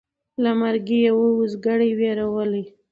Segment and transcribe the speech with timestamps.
[0.43, 2.63] له مرګي یې وو اوزګړی وېرولی